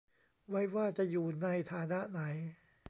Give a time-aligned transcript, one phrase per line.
[0.49, 2.21] ไว้ว่าจะอยู่ในฐานะไหน